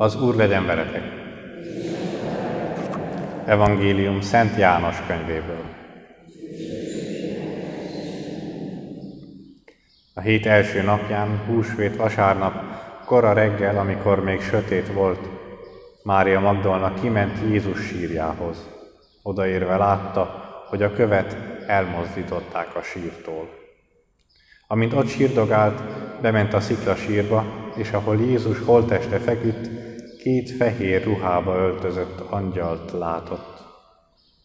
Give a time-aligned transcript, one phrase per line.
[0.00, 1.02] Az Úr legyen veletek!
[3.44, 5.64] Evangélium Szent János könyvéből.
[10.14, 12.54] A hét első napján, húsvét vasárnap,
[13.04, 15.28] kora reggel, amikor még sötét volt,
[16.02, 18.68] Mária Magdolna kiment Jézus sírjához.
[19.22, 21.36] Odaérve látta, hogy a követ
[21.66, 23.48] elmozdították a sírtól.
[24.66, 25.82] Amint ott sírdogált,
[26.20, 27.44] bement a szikla sírba,
[27.76, 29.89] és ahol Jézus holteste feküdt,
[30.22, 33.58] két fehér ruhába öltözött angyalt látott.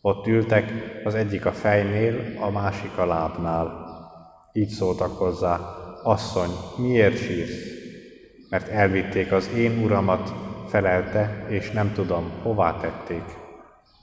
[0.00, 0.72] Ott ültek,
[1.04, 3.90] az egyik a fejnél, a másik a lábnál.
[4.52, 5.60] Így szóltak hozzá,
[6.02, 7.56] asszony, miért sírsz?
[8.48, 10.32] Mert elvitték az én uramat,
[10.68, 13.24] felelte, és nem tudom, hová tették.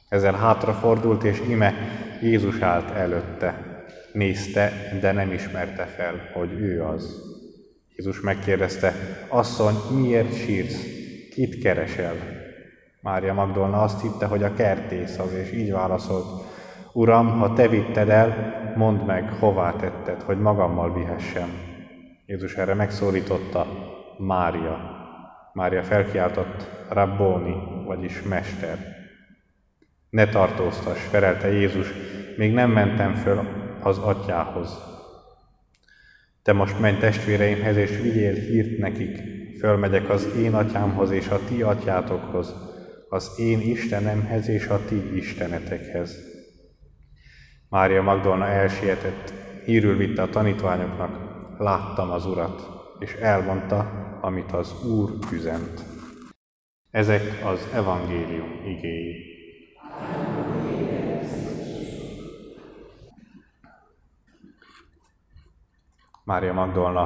[0.10, 1.74] Ezzel hátrafordult, és ime
[2.22, 3.84] Jézus állt előtte.
[4.14, 7.22] Nézte, de nem ismerte fel, hogy ő az.
[7.96, 8.94] Jézus megkérdezte,
[9.28, 10.99] asszony, miért sírsz?
[11.40, 12.16] Kit keresel?
[13.02, 16.26] Mária Magdolna azt hitte, hogy a kertész az, és így válaszolt,
[16.94, 18.34] Uram, ha te vitted el,
[18.76, 21.50] mondd meg, hová tetted, hogy magammal vihessem.
[22.26, 23.68] Jézus erre megszólította,
[24.18, 24.80] Mária.
[25.54, 27.56] Mária felkiáltott, Rabboni,
[27.86, 28.78] vagyis Mester.
[30.10, 31.94] Ne tartóztass, felelte Jézus,
[32.38, 33.48] még nem mentem föl
[33.82, 34.99] az atyához.
[36.50, 39.18] Te most menj testvéreimhez, és vigyél hírt nekik,
[39.60, 42.56] Fölmegyek az én atyámhoz és a ti atyátokhoz,
[43.10, 46.18] az én Istenemhez és a ti istenetekhez.
[47.70, 49.34] Mária Magdolna elsietett,
[49.66, 51.18] hírül vitte a tanítványoknak,
[51.58, 52.68] láttam az Urat,
[53.00, 53.80] és elmondta,
[54.22, 55.84] amit az Úr üzent.
[56.92, 59.16] Ezek az evangélium igéi.
[66.30, 67.04] Mária Magdolna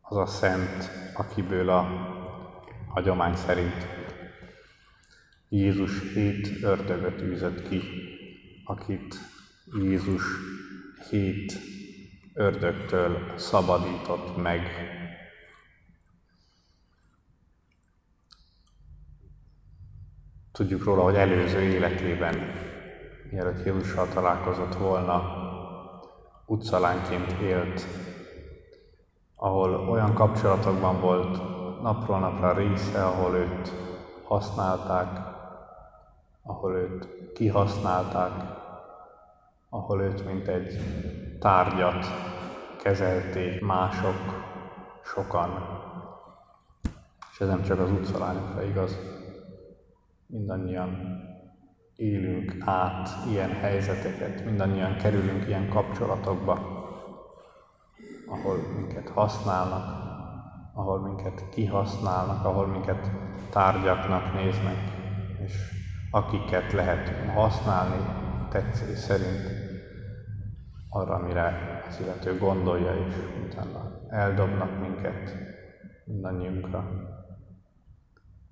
[0.00, 1.86] az a szent, akiből a
[2.88, 3.86] hagyomány szerint
[5.48, 7.82] Jézus hét ördögöt űzött ki,
[8.64, 9.14] akit
[9.78, 10.22] Jézus
[11.10, 11.52] hét
[12.34, 14.68] ördögtől szabadított meg.
[20.52, 22.36] Tudjuk róla, hogy előző életében,
[23.30, 25.41] mielőtt Jézussal találkozott volna,
[26.52, 27.86] utcalánként élt
[29.36, 31.42] ahol olyan kapcsolatokban volt
[31.82, 33.72] napról napra része, ahol őt
[34.24, 35.20] használták,
[36.42, 38.32] ahol őt kihasználták,
[39.68, 40.78] ahol őt mint egy
[41.40, 42.06] tárgyat
[42.82, 44.16] kezelték mások,
[45.04, 45.50] sokan.
[47.32, 48.98] És ez nem csak az utcalányokra igaz.
[50.26, 51.20] Mindannyian
[52.02, 56.52] élünk át ilyen helyzeteket, mindannyian kerülünk ilyen kapcsolatokba,
[58.26, 59.84] ahol minket használnak,
[60.74, 63.10] ahol minket kihasználnak, ahol minket
[63.50, 64.76] tárgyaknak néznek,
[65.44, 65.52] és
[66.10, 68.04] akiket lehet használni
[68.50, 69.40] tetszés szerint
[70.88, 73.14] arra, amire az illető gondolja, és
[73.46, 75.36] utána eldobnak minket
[76.04, 76.90] mindannyiunkra.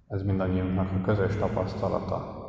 [0.08, 2.39] Ez mindannyiunknak a közös tapasztalata.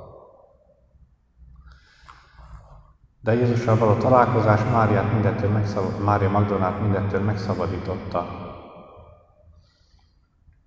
[3.24, 8.26] De Jézussal való találkozás Máriát mindettől megszabad, Mária Magdolnát mindettől megszabadította.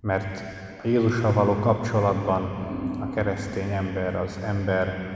[0.01, 0.41] Mert
[0.83, 2.43] a Jézussal való kapcsolatban
[3.01, 5.13] a keresztény ember, az ember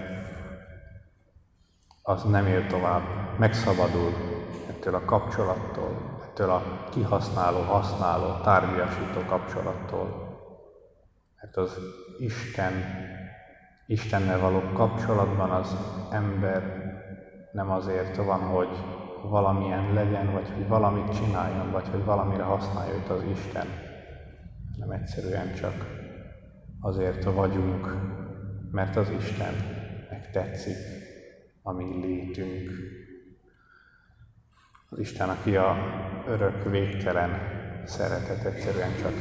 [2.01, 3.03] az nem él tovább,
[3.37, 4.13] megszabadul
[4.69, 10.37] ettől a kapcsolattól, ettől a kihasználó, használó, tárgyasító kapcsolattól.
[11.41, 11.77] Mert az
[12.17, 12.73] Isten,
[13.85, 15.75] Istennel való kapcsolatban az
[16.11, 16.88] ember
[17.51, 18.77] nem azért van, hogy
[19.21, 23.67] valamilyen legyen, vagy hogy valamit csináljon, vagy hogy valamire használja őt az Isten.
[24.77, 25.73] Nem egyszerűen csak
[26.79, 27.95] azért vagyunk,
[28.71, 30.77] mert az Istennek tetszik
[31.61, 32.69] a mi létünk.
[34.89, 35.75] Az Isten, aki a
[36.27, 37.39] örök, végtelen
[37.85, 39.13] szeretet egyszerűen csak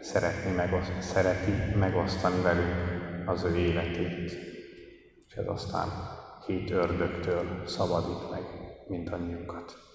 [0.00, 4.32] szeretni megoszt, szereti megosztani velünk az ő életét.
[5.28, 5.88] És ez aztán
[6.46, 8.42] hét ördögtől szabadít meg
[8.88, 9.93] mindannyiunkat.